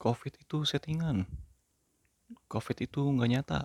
[0.00, 1.28] COVID itu settingan.
[2.48, 3.60] COVID itu nggak nyata.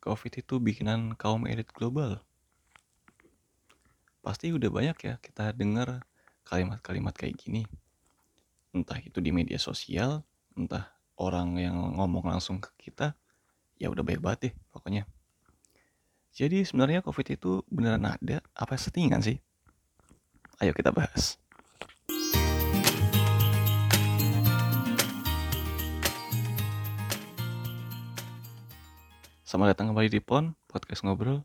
[0.00, 2.24] COVID itu bikinan kaum elit global.
[4.24, 6.08] Pasti udah banyak ya kita dengar
[6.48, 7.68] kalimat-kalimat kayak gini.
[8.72, 10.24] Entah itu di media sosial,
[10.56, 10.88] entah
[11.20, 13.12] orang yang ngomong langsung ke kita,
[13.76, 15.04] ya udah baik banget deh pokoknya.
[16.32, 19.36] Jadi sebenarnya COVID itu beneran ada apa settingan sih?
[20.56, 21.41] Ayo kita bahas.
[29.52, 31.44] Selamat datang kembali di PON, podcast ngobrol.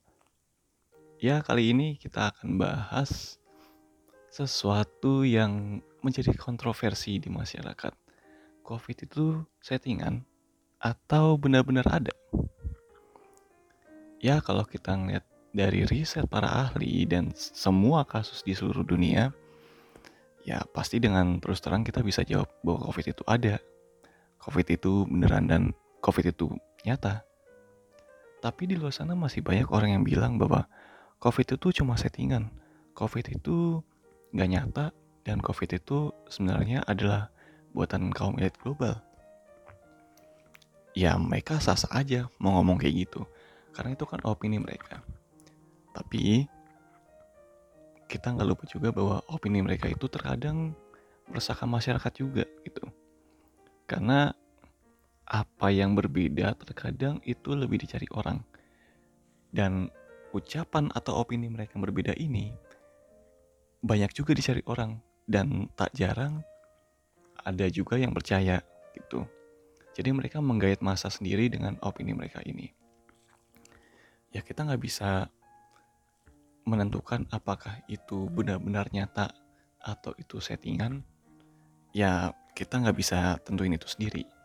[1.20, 3.36] Ya, kali ini kita akan bahas
[4.32, 7.92] sesuatu yang menjadi kontroversi di masyarakat.
[8.64, 10.24] COVID itu settingan
[10.80, 12.16] atau benar-benar ada?
[14.24, 19.36] Ya, kalau kita ngeliat dari riset para ahli dan semua kasus di seluruh dunia,
[20.48, 23.60] ya pasti dengan terus terang kita bisa jawab bahwa COVID itu ada.
[24.48, 26.56] COVID itu beneran dan COVID itu
[26.88, 27.27] nyata.
[28.38, 30.70] Tapi di luar sana masih banyak orang yang bilang bahwa
[31.18, 32.54] COVID itu cuma settingan.
[32.94, 33.82] COVID itu
[34.34, 34.86] nggak nyata
[35.26, 37.34] dan COVID itu sebenarnya adalah
[37.74, 39.02] buatan kaum elit global.
[40.98, 43.22] Ya mereka sah-sah aja mau ngomong kayak gitu.
[43.74, 45.02] Karena itu kan opini mereka.
[45.94, 46.46] Tapi
[48.08, 50.74] kita nggak lupa juga bahwa opini mereka itu terkadang
[51.28, 52.88] meresahkan masyarakat juga gitu.
[53.86, 54.34] Karena
[55.28, 58.40] apa yang berbeda terkadang itu lebih dicari orang.
[59.52, 59.92] Dan
[60.32, 62.56] ucapan atau opini mereka yang berbeda ini
[63.84, 66.44] banyak juga dicari orang dan tak jarang
[67.44, 68.64] ada juga yang percaya
[68.96, 69.28] gitu.
[69.96, 72.72] Jadi mereka menggait masa sendiri dengan opini mereka ini.
[74.32, 75.32] Ya kita nggak bisa
[76.68, 79.32] menentukan apakah itu benar-benar nyata
[79.80, 81.02] atau itu settingan.
[81.96, 84.37] Ya kita nggak bisa tentuin itu sendiri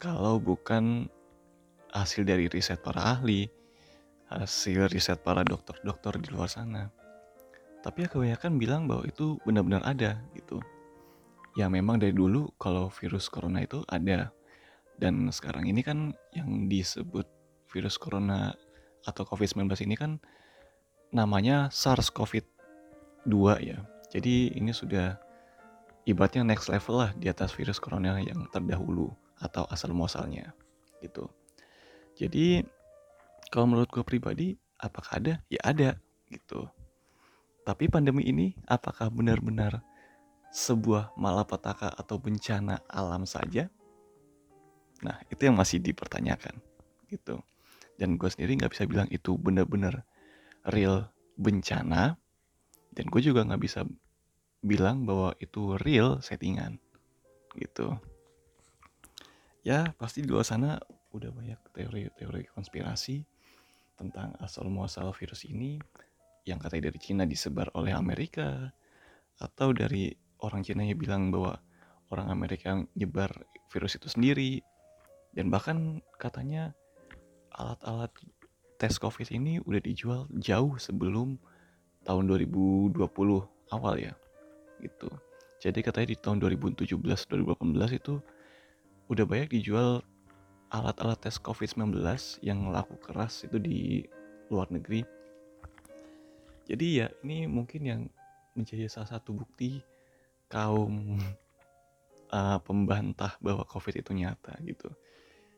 [0.00, 1.12] kalau bukan
[1.92, 3.52] hasil dari riset para ahli,
[4.32, 6.88] hasil riset para dokter-dokter di luar sana.
[7.84, 10.64] Tapi ya kebanyakan bilang bahwa itu benar-benar ada gitu.
[11.52, 14.32] Ya memang dari dulu kalau virus corona itu ada.
[14.96, 17.28] Dan sekarang ini kan yang disebut
[17.68, 18.56] virus corona
[19.04, 20.20] atau COVID-19 ini kan
[21.12, 23.78] namanya SARS-CoV-2 ya.
[24.12, 25.16] Jadi ini sudah
[26.04, 30.52] ibaratnya next level lah di atas virus corona yang terdahulu atau asal muasalnya
[31.00, 31.26] gitu.
[32.14, 32.60] Jadi
[33.48, 35.34] kalau menurut gue pribadi apakah ada?
[35.48, 35.96] Ya ada
[36.28, 36.68] gitu.
[37.64, 39.80] Tapi pandemi ini apakah benar-benar
[40.52, 43.72] sebuah malapetaka atau bencana alam saja?
[45.00, 46.60] Nah itu yang masih dipertanyakan
[47.08, 47.40] gitu.
[47.96, 50.04] Dan gue sendiri nggak bisa bilang itu benar-benar
[50.68, 51.08] real
[51.40, 52.20] bencana.
[52.92, 53.86] Dan gue juga nggak bisa
[54.60, 56.76] bilang bahwa itu real settingan
[57.56, 57.96] gitu
[59.66, 63.22] ya pasti di luar sana udah banyak teori-teori konspirasi
[63.98, 65.76] tentang asal muasal virus ini
[66.48, 68.72] yang katanya dari Cina disebar oleh Amerika
[69.40, 71.60] atau dari orang Cina yang bilang bahwa
[72.12, 73.30] orang Amerika yang nyebar
[73.72, 74.60] virus itu sendiri.
[75.30, 76.74] Dan bahkan katanya
[77.54, 78.10] alat-alat
[78.80, 81.38] tes covid ini udah dijual jauh sebelum
[82.02, 82.98] tahun 2020
[83.70, 84.16] awal ya
[84.82, 85.06] gitu.
[85.60, 88.18] Jadi katanya di tahun 2017 2018 itu
[89.10, 90.06] udah banyak dijual
[90.70, 91.98] alat-alat tes COVID-19
[92.46, 94.06] yang laku keras itu di
[94.54, 95.02] luar negeri.
[96.70, 98.00] Jadi ya ini mungkin yang
[98.54, 99.82] menjadi salah satu bukti
[100.46, 101.18] kaum
[102.30, 104.86] uh, pembantah bahwa COVID itu nyata gitu.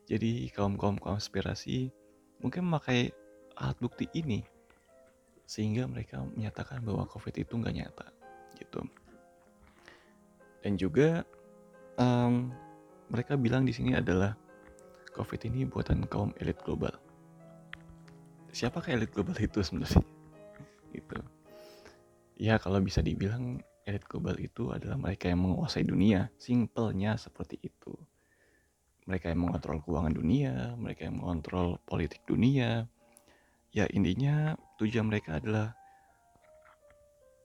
[0.09, 1.93] Jadi kaum-kaum konspirasi
[2.41, 3.13] mungkin memakai
[3.53, 4.41] alat bukti ini
[5.45, 8.09] sehingga mereka menyatakan bahwa COVID itu nggak nyata
[8.57, 8.81] gitu.
[10.65, 11.21] Dan juga
[12.01, 12.49] um,
[13.13, 14.33] mereka bilang di sini adalah
[15.13, 16.97] COVID ini buatan kaum elit global.
[18.49, 20.01] Siapakah elit global itu sebenarnya?
[20.89, 21.17] Gitu.
[22.41, 26.33] Ya kalau bisa dibilang elit global itu adalah mereka yang menguasai dunia.
[26.41, 27.93] Simpelnya seperti itu.
[29.05, 32.89] Mereka yang mengontrol keuangan dunia, mereka yang mengontrol politik dunia.
[33.69, 35.77] Ya intinya tujuan mereka adalah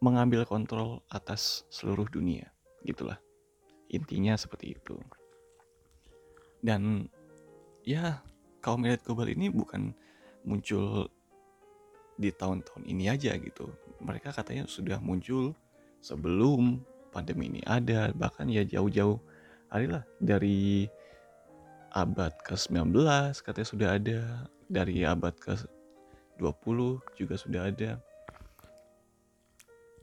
[0.01, 2.49] mengambil kontrol atas seluruh dunia.
[2.89, 3.21] Gitulah.
[3.93, 4.97] Intinya seperti itu
[6.63, 7.07] dan
[7.87, 8.21] ya
[8.61, 9.95] kaum elit global ini bukan
[10.43, 11.09] muncul
[12.19, 13.71] di tahun-tahun ini aja gitu.
[14.03, 15.55] Mereka katanya sudah muncul
[16.03, 16.83] sebelum
[17.15, 19.19] pandemi ini ada bahkan ya jauh-jauh
[19.71, 20.87] adalah dari
[21.95, 22.93] abad ke-19
[23.43, 24.19] katanya sudah ada
[24.69, 26.79] dari abad ke-20
[27.17, 28.03] juga sudah ada.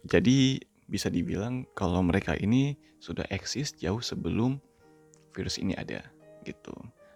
[0.06, 4.62] Jadi bisa dibilang kalau mereka ini sudah eksis jauh sebelum
[5.34, 6.15] virus ini ada
[6.46, 6.74] gitu.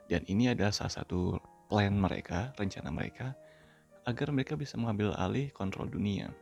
[0.10, 1.38] Dan ini adalah salah satu
[1.70, 3.38] plan mereka, rencana mereka
[4.10, 6.34] agar mereka bisa mengambil alih kontrol dunia.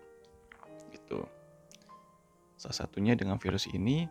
[0.89, 1.19] Gitu.
[2.56, 4.07] Salah satunya dengan virus ini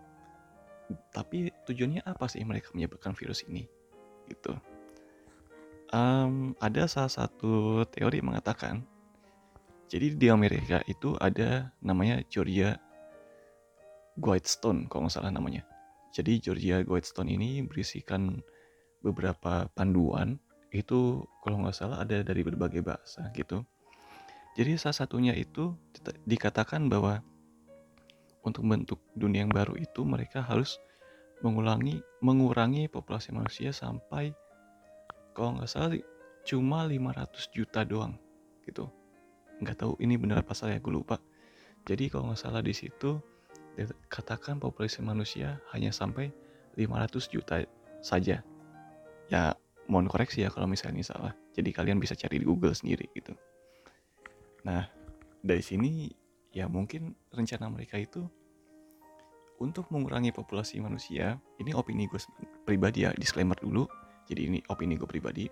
[1.11, 3.65] tapi tujuannya apa sih mereka menyebabkan virus ini?
[4.29, 4.53] Gitu.
[5.91, 8.83] Um, ada salah satu teori mengatakan
[9.87, 12.75] jadi di Amerika itu ada namanya Georgia
[14.19, 15.63] Guidestone kalau nggak salah namanya.
[16.11, 18.43] Jadi Georgia Guidestone ini berisikan
[19.07, 20.43] beberapa panduan
[20.75, 23.63] itu kalau nggak salah ada dari berbagai bahasa gitu.
[24.59, 25.79] Jadi salah satunya itu
[26.27, 27.23] dikatakan bahwa
[28.43, 30.83] untuk membentuk dunia yang baru itu mereka harus
[31.45, 34.33] mengulangi mengurangi populasi manusia sampai
[35.37, 35.93] kalau nggak salah
[36.49, 38.17] cuma 500 juta doang
[38.65, 38.89] gitu.
[39.61, 41.21] Nggak tahu ini benar apa salah ya gue lupa.
[41.87, 43.21] Jadi kalau nggak salah di situ
[44.09, 46.33] katakan populasi manusia hanya sampai
[46.81, 47.61] 500 juta
[48.01, 48.41] saja
[49.31, 49.55] ya
[49.87, 51.33] mohon koreksi ya kalau misalnya ini salah.
[51.55, 53.33] Jadi kalian bisa cari di Google sendiri gitu.
[54.67, 54.87] Nah
[55.43, 56.11] dari sini
[56.51, 58.27] ya mungkin rencana mereka itu
[59.57, 62.21] untuk mengurangi populasi manusia ini opini gue
[62.69, 63.89] pribadi ya disclaimer dulu.
[64.27, 65.47] Jadi ini opini gue pribadi.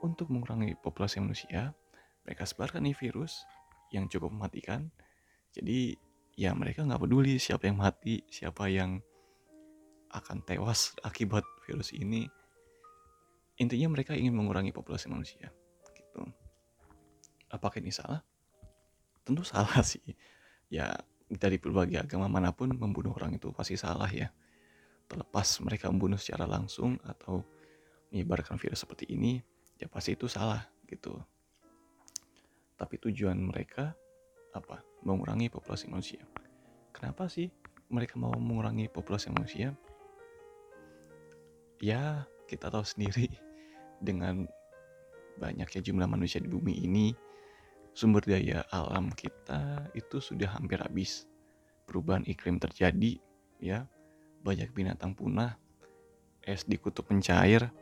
[0.00, 1.76] Untuk mengurangi populasi manusia
[2.24, 3.44] mereka sebarkan nih virus
[3.92, 4.88] yang cukup mematikan.
[5.52, 5.92] Jadi
[6.40, 9.04] ya mereka nggak peduli siapa yang mati siapa yang
[10.10, 12.26] akan tewas akibat virus ini
[13.60, 15.52] intinya mereka ingin mengurangi populasi manusia
[15.94, 16.26] gitu
[17.50, 18.22] apakah ini salah
[19.22, 20.02] tentu salah sih
[20.70, 20.90] ya
[21.30, 24.30] dari berbagai agama mana pun membunuh orang itu pasti salah ya
[25.06, 27.42] terlepas mereka membunuh secara langsung atau
[28.10, 29.38] menyebarkan virus seperti ini
[29.78, 31.14] ya pasti itu salah gitu
[32.80, 33.92] tapi tujuan mereka
[34.56, 34.80] apa?
[35.04, 36.24] Mengurangi populasi manusia.
[36.96, 37.52] Kenapa sih
[37.92, 39.76] mereka mau mengurangi populasi manusia?
[41.80, 43.32] Ya, kita tahu sendiri
[44.06, 44.44] dengan
[45.40, 47.16] banyaknya jumlah manusia di bumi ini,
[47.96, 51.24] sumber daya alam kita itu sudah hampir habis.
[51.88, 53.18] Perubahan iklim terjadi,
[53.58, 53.88] ya.
[54.44, 55.56] Banyak binatang punah,
[56.44, 57.72] es di kutub mencair,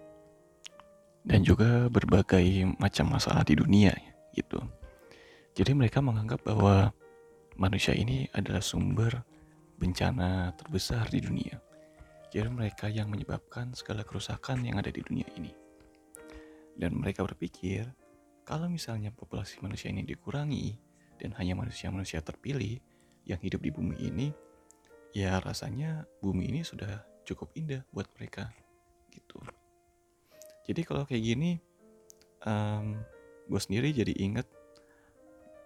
[1.29, 3.93] dan juga berbagai macam masalah di dunia
[4.33, 4.59] gitu.
[5.59, 6.95] Jadi mereka menganggap bahwa
[7.59, 9.27] manusia ini adalah sumber
[9.77, 11.68] bencana terbesar di dunia.
[12.28, 15.52] Jadi mereka yang menyebabkan segala kerusakan yang ada di dunia ini.
[16.76, 17.88] Dan mereka berpikir,
[18.44, 20.76] kalau misalnya populasi manusia ini dikurangi
[21.19, 22.78] dan hanya manusia-manusia terpilih
[23.25, 24.28] yang hidup di bumi ini,
[25.16, 28.52] ya rasanya bumi ini sudah cukup indah buat mereka
[29.10, 29.40] gitu.
[30.69, 31.56] Jadi kalau kayak gini,
[32.44, 33.00] um,
[33.48, 34.46] gue sendiri jadi inget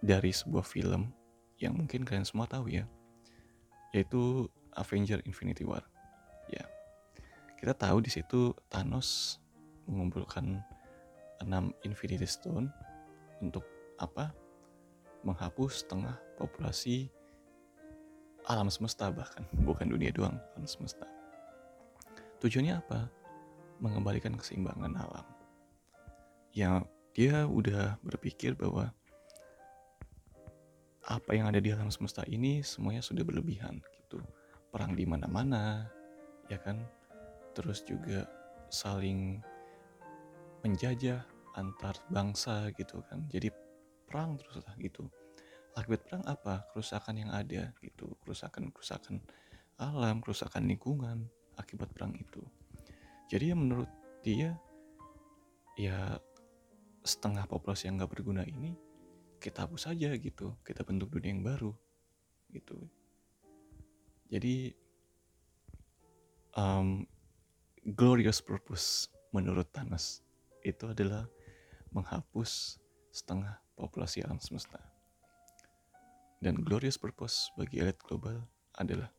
[0.03, 1.11] dari sebuah film
[1.59, 2.87] yang mungkin kalian semua tahu ya,
[3.95, 5.92] yaitu Avenger Infinity War.
[7.63, 9.39] Kita tahu di situ Thanos
[9.87, 10.59] mengumpulkan
[11.47, 12.67] 6 Infinity Stone
[13.39, 13.63] untuk
[14.03, 14.35] apa?
[15.23, 17.07] Menghapus setengah populasi
[18.51, 21.07] alam semesta bahkan bukan dunia doang alam semesta.
[22.43, 23.07] Tujuannya apa?
[23.79, 25.27] Mengembalikan keseimbangan alam.
[26.51, 26.83] Ya
[27.15, 28.91] dia udah berpikir bahwa
[31.07, 34.19] apa yang ada di alam semesta ini semuanya sudah berlebihan gitu
[34.75, 35.87] perang di mana-mana
[36.51, 36.83] ya kan
[37.53, 38.27] terus juga
[38.73, 39.41] saling
[40.65, 41.21] menjajah
[41.57, 43.29] antar bangsa gitu kan.
[43.29, 43.53] Jadi
[44.09, 45.09] perang terus lah gitu.
[45.73, 46.69] Akibat perang apa?
[46.73, 48.17] Kerusakan yang ada gitu.
[48.25, 49.21] Kerusakan kerusakan
[49.81, 51.27] alam kerusakan lingkungan
[51.59, 52.41] akibat perang itu.
[53.29, 53.91] Jadi ya menurut
[54.23, 54.55] dia
[55.77, 56.21] ya
[57.03, 58.77] setengah populasi yang gak berguna ini
[59.43, 60.55] kita hapus saja gitu.
[60.63, 61.73] Kita bentuk dunia yang baru
[62.53, 62.79] gitu.
[64.29, 64.73] Jadi
[66.57, 67.05] um,
[67.85, 70.23] glorious purpose menurut Thanos
[70.63, 71.27] itu adalah
[71.91, 72.79] menghapus
[73.11, 74.79] setengah populasi alam semesta
[76.39, 78.47] dan glorious purpose bagi elit global
[78.79, 79.11] adalah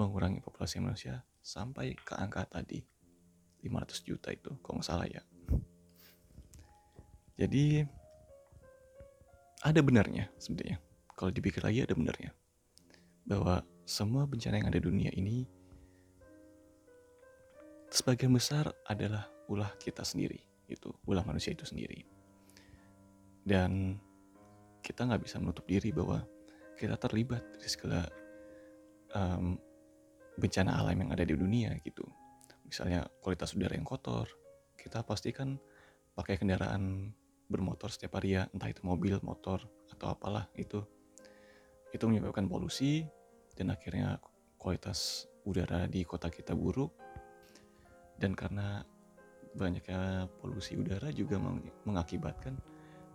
[0.00, 2.82] mengurangi populasi manusia sampai ke angka tadi
[3.62, 5.22] 500 juta itu kalau nggak salah ya
[7.36, 7.84] jadi
[9.60, 10.80] ada benarnya sebenarnya.
[11.16, 12.32] Kalau dipikir lagi ada benarnya.
[13.28, 15.44] Bahwa semua bencana yang ada di dunia ini
[17.96, 20.36] sebagian besar adalah ulah kita sendiri,
[20.68, 22.04] itu ulah manusia itu sendiri.
[23.40, 23.96] Dan
[24.84, 26.20] kita nggak bisa menutup diri bahwa
[26.76, 28.04] kita terlibat di segala
[29.16, 29.56] um,
[30.36, 32.04] bencana alam yang ada di dunia gitu.
[32.68, 34.28] Misalnya kualitas udara yang kotor,
[34.76, 35.56] kita pastikan
[36.12, 37.16] pakai kendaraan
[37.48, 39.62] bermotor setiap hari ya entah itu mobil motor
[39.94, 40.82] atau apalah itu
[41.94, 43.06] itu menyebabkan polusi
[43.54, 44.18] dan akhirnya
[44.58, 47.05] kualitas udara di kota kita buruk
[48.16, 48.84] dan karena
[49.56, 51.40] banyaknya polusi udara juga
[51.84, 52.56] mengakibatkan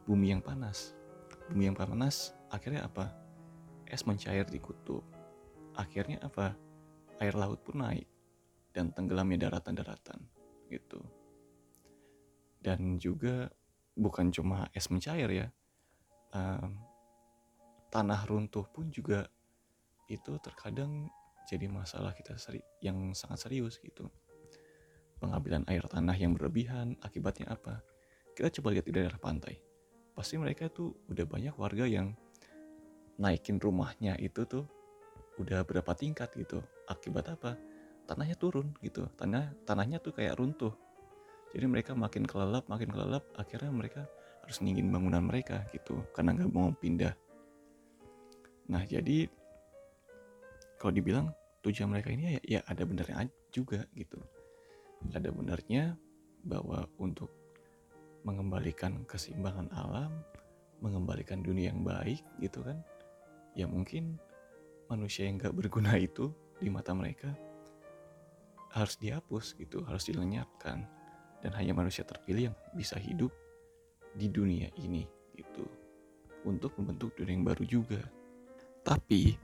[0.06, 0.98] bumi yang panas.
[1.50, 3.14] Bumi yang panas akhirnya apa?
[3.86, 5.06] Es mencair di kutub.
[5.78, 6.54] Akhirnya apa?
[7.22, 8.10] Air laut pun naik
[8.74, 10.22] dan tenggelamnya daratan-daratan
[10.74, 11.02] gitu.
[12.62, 13.50] Dan juga
[13.94, 15.48] bukan cuma es mencair ya.
[16.32, 16.80] Um,
[17.92, 19.28] tanah runtuh pun juga
[20.08, 21.12] itu terkadang
[21.44, 24.08] jadi masalah kita seri yang sangat serius gitu
[25.22, 27.86] pengambilan air tanah yang berlebihan akibatnya apa?
[28.34, 29.62] Kita coba lihat di daerah pantai.
[30.18, 32.18] Pasti mereka tuh udah banyak warga yang
[33.22, 34.66] naikin rumahnya itu tuh
[35.38, 36.66] udah berapa tingkat gitu.
[36.90, 37.54] Akibat apa?
[38.10, 39.06] Tanahnya turun gitu.
[39.14, 40.74] Tanah tanahnya tuh kayak runtuh.
[41.54, 44.10] Jadi mereka makin kelelap makin kelelap akhirnya mereka
[44.42, 47.14] harus ningin bangunan mereka gitu karena nggak mau pindah.
[48.72, 49.30] Nah jadi
[50.82, 51.30] kalau dibilang
[51.62, 54.18] tujuan mereka ini ya, ya ada benernya juga gitu
[55.14, 55.98] ada benarnya
[56.46, 57.30] bahwa untuk
[58.22, 60.14] mengembalikan keseimbangan alam
[60.82, 62.82] mengembalikan dunia yang baik gitu kan
[63.58, 64.18] ya mungkin
[64.90, 66.30] manusia yang gak berguna itu
[66.62, 67.34] di mata mereka
[68.72, 70.88] harus dihapus gitu harus dilenyapkan.
[71.42, 73.34] Dan hanya manusia terpilih yang bisa hidup
[74.14, 75.66] di dunia ini gitu.
[76.46, 78.02] Untuk membentuk dunia yang baru juga.
[78.86, 79.38] Tapi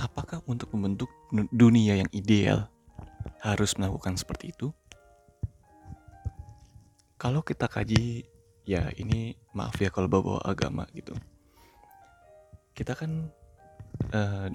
[0.00, 1.08] apakah untuk membentuk
[1.52, 2.68] dunia yang ideal
[3.44, 4.72] harus melakukan seperti itu?
[7.20, 8.24] Kalau kita kaji,
[8.64, 11.12] ya ini maaf ya kalau bawa, -bawa agama gitu.
[12.72, 13.28] Kita kan
[14.16, 14.48] uh,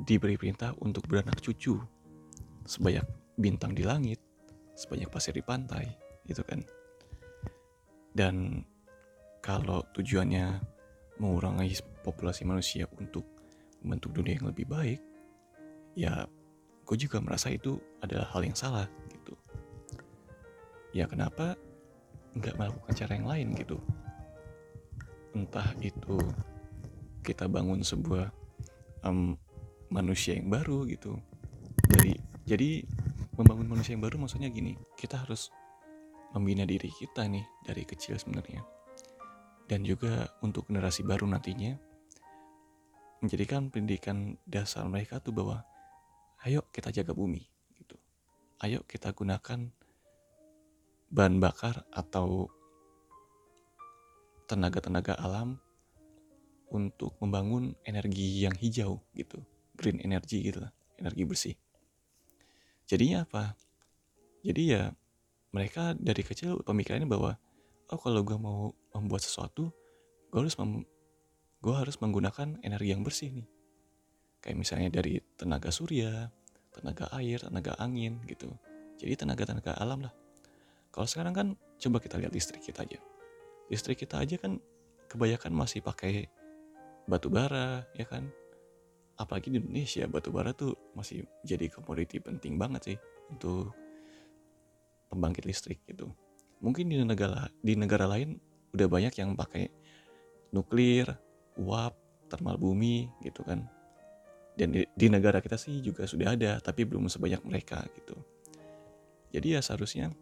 [0.00, 1.76] diberi perintah untuk beranak cucu
[2.64, 3.04] sebanyak
[3.36, 4.18] bintang di langit,
[4.74, 5.84] sebanyak pasir di pantai,
[6.24, 6.64] gitu kan.
[8.12, 8.64] Dan
[9.44, 10.60] kalau tujuannya
[11.20, 13.24] mengurangi populasi manusia untuk
[13.84, 15.00] membentuk dunia yang lebih baik,
[15.94, 16.26] ya
[16.82, 19.34] gue juga merasa itu adalah hal yang salah gitu.
[20.92, 21.56] Ya kenapa
[22.36, 23.78] nggak melakukan cara yang lain gitu?
[25.32, 26.18] Entah itu
[27.22, 28.28] kita bangun sebuah
[29.06, 29.38] um,
[29.88, 31.16] manusia yang baru gitu.
[31.92, 32.70] Jadi jadi
[33.38, 35.48] membangun manusia yang baru maksudnya gini, kita harus
[36.34, 38.64] membina diri kita nih dari kecil sebenarnya.
[39.68, 41.72] Dan juga untuk generasi baru nantinya
[43.22, 45.62] menjadikan pendidikan dasar mereka tuh bahwa
[46.42, 47.42] ayo kita jaga bumi
[47.78, 47.94] gitu.
[48.62, 49.70] Ayo kita gunakan
[51.12, 52.50] bahan bakar atau
[54.50, 55.60] tenaga-tenaga alam
[56.72, 59.38] untuk membangun energi yang hijau gitu.
[59.76, 61.56] Green energy gitu lah, energi bersih.
[62.88, 63.54] Jadinya apa?
[64.42, 64.90] Jadi ya
[65.54, 67.38] mereka dari kecil pemikirannya bahwa
[67.92, 69.70] oh kalau gue mau membuat sesuatu
[70.32, 70.56] gue harus
[71.62, 73.46] gue harus menggunakan energi yang bersih nih.
[74.42, 76.28] Kayak misalnya dari tenaga surya,
[76.74, 78.50] tenaga air, tenaga angin gitu.
[78.98, 80.12] Jadi tenaga-tenaga alam lah.
[80.90, 81.46] Kalau sekarang kan
[81.78, 82.98] coba kita lihat listrik kita aja.
[83.70, 84.58] Listrik kita aja kan
[85.06, 86.26] kebanyakan masih pakai
[87.06, 88.28] batu bara, ya kan?
[89.16, 92.98] Apalagi di Indonesia, batu bara tuh masih jadi komoditi penting banget sih
[93.30, 93.72] untuk
[95.12, 96.10] pembangkit listrik gitu.
[96.64, 98.40] Mungkin di negara di negara lain
[98.72, 99.68] udah banyak yang pakai
[100.56, 101.08] nuklir,
[101.60, 101.92] uap,
[102.32, 103.68] termal bumi gitu kan.
[104.52, 108.16] Dan di, di negara kita sih juga sudah ada, tapi belum sebanyak mereka gitu.
[109.32, 110.12] Jadi ya seharusnya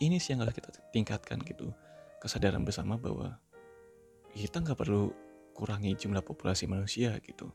[0.00, 1.70] ini sih yang harus kita tingkatkan gitu.
[2.18, 3.36] Kesadaran bersama bahwa
[4.32, 5.12] kita nggak perlu
[5.54, 7.52] kurangi jumlah populasi manusia gitu.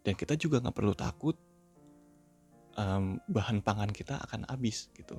[0.00, 1.36] Dan kita juga nggak perlu takut
[2.78, 5.18] um, bahan pangan kita akan habis gitu.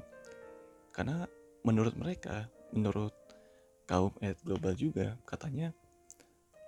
[0.95, 1.27] Karena
[1.61, 3.13] menurut mereka, menurut
[3.85, 5.75] kaum elit global juga katanya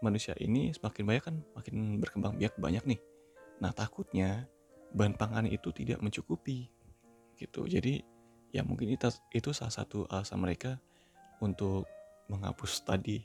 [0.03, 3.00] manusia ini semakin banyak kan makin berkembang biak banyak nih.
[3.63, 4.43] Nah takutnya
[4.91, 6.67] bahan pangan itu tidak mencukupi
[7.39, 7.63] gitu.
[7.63, 8.03] Jadi
[8.51, 10.77] ya mungkin itu, itu salah satu alasan mereka
[11.39, 11.88] untuk
[12.27, 13.24] menghapus tadi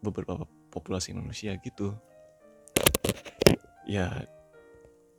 [0.00, 1.92] beberapa populasi manusia gitu.
[3.84, 4.24] Ya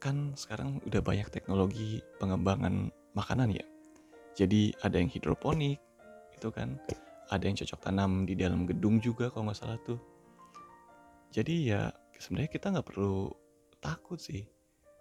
[0.02, 3.66] kan sekarang udah banyak teknologi pengembangan makanan ya.
[4.34, 5.78] Jadi ada yang hidroponik
[6.34, 6.78] itu kan,
[7.34, 10.00] ada yang cocok tanam di dalam gedung juga kalau nggak salah tuh
[11.32, 11.82] jadi ya
[12.18, 13.32] sebenarnya kita nggak perlu
[13.88, 14.44] takut sih.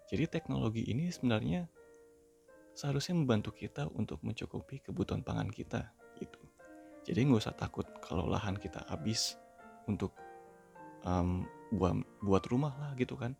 [0.07, 1.67] Jadi teknologi ini sebenarnya
[2.71, 5.91] seharusnya membantu kita untuk mencukupi kebutuhan pangan kita
[6.23, 6.39] gitu.
[7.03, 9.35] Jadi nggak usah takut kalau lahan kita habis
[9.91, 10.15] untuk
[11.03, 11.43] um,
[11.75, 13.35] buat buat rumah lah gitu kan.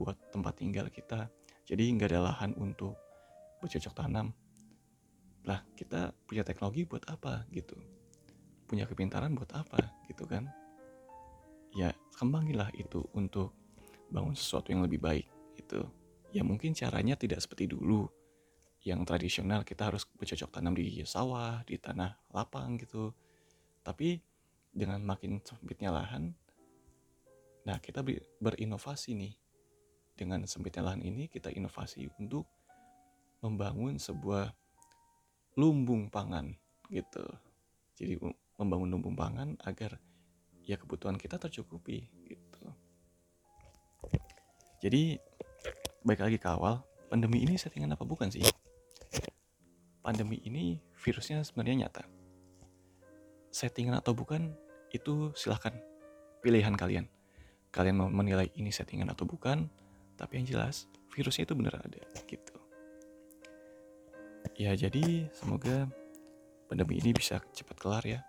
[0.00, 1.28] Buat tempat tinggal kita.
[1.68, 2.96] Jadi nggak ada lahan untuk
[3.60, 4.32] bercocok tanam.
[5.44, 7.76] Lah kita punya teknologi buat apa gitu?
[8.64, 10.48] Punya kepintaran buat apa gitu kan?
[11.76, 13.52] Ya kembangilah itu untuk
[14.08, 15.26] bangun sesuatu yang lebih baik
[15.60, 15.84] itu
[16.32, 18.08] ya mungkin caranya tidak seperti dulu.
[18.86, 23.10] Yang tradisional kita harus bercocok tanam di sawah di tanah lapang gitu.
[23.82, 24.16] Tapi
[24.70, 26.32] dengan makin sempitnya lahan
[27.68, 28.00] nah kita
[28.40, 29.34] berinovasi nih.
[30.18, 32.48] Dengan sempitnya lahan ini kita inovasi untuk
[33.44, 34.50] membangun sebuah
[35.60, 36.54] lumbung pangan
[36.90, 37.22] gitu.
[37.98, 38.18] Jadi
[38.58, 40.00] membangun lumbung pangan agar
[40.64, 42.47] ya kebutuhan kita tercukupi gitu
[44.78, 45.18] jadi
[46.06, 48.44] baik lagi ke awal pandemi ini settingan apa bukan sih
[50.08, 52.04] pandemi ini virusnya sebenarnya nyata.
[53.52, 54.56] Settingan atau bukan,
[54.88, 55.76] itu silahkan
[56.40, 57.04] pilihan kalian.
[57.68, 59.68] Kalian mau menilai ini settingan atau bukan,
[60.16, 62.56] tapi yang jelas virusnya itu benar ada gitu.
[64.56, 65.86] Ya jadi semoga
[66.72, 68.24] pandemi ini bisa cepat kelar ya.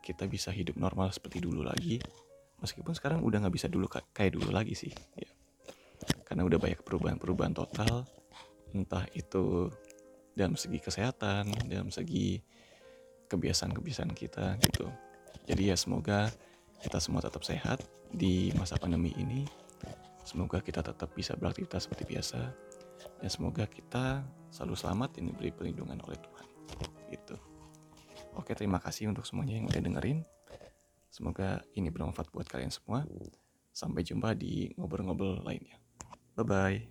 [0.00, 2.00] Kita bisa hidup normal seperti dulu lagi.
[2.64, 4.90] Meskipun sekarang udah nggak bisa dulu kayak dulu lagi sih.
[5.14, 5.41] Ya.
[6.32, 8.08] Karena udah banyak perubahan-perubahan total.
[8.72, 9.68] Entah itu
[10.32, 12.40] dalam segi kesehatan, dalam segi
[13.28, 14.88] kebiasaan-kebiasaan kita gitu.
[15.44, 16.32] Jadi ya semoga
[16.80, 19.44] kita semua tetap sehat di masa pandemi ini.
[20.24, 22.40] Semoga kita tetap bisa beraktivitas seperti biasa
[23.20, 26.46] dan semoga kita selalu selamat dan diberi perlindungan oleh Tuhan.
[27.12, 27.36] Gitu.
[28.40, 30.24] Oke, terima kasih untuk semuanya yang udah dengerin.
[31.12, 33.04] Semoga ini bermanfaat buat kalian semua.
[33.68, 35.81] Sampai jumpa di ngobrol-ngobrol lainnya.
[36.36, 36.82] Bye bye.